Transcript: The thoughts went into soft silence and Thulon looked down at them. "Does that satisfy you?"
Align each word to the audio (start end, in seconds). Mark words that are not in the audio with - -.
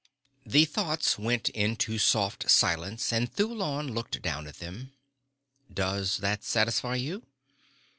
The 0.47 0.65
thoughts 0.65 1.19
went 1.19 1.49
into 1.49 1.99
soft 1.99 2.49
silence 2.49 3.13
and 3.13 3.31
Thulon 3.31 3.93
looked 3.93 4.19
down 4.23 4.47
at 4.47 4.57
them. 4.57 4.93
"Does 5.71 6.17
that 6.17 6.43
satisfy 6.43 6.95
you?" 6.95 7.27